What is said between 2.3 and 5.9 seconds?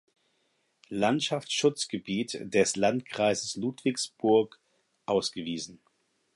des Landkreises Ludwigsburg ausgewiesen.